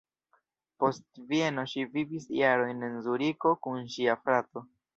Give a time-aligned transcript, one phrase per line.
[0.83, 4.69] Post Vieno ŝi vivis jaron en Zuriko kun ŝia frato.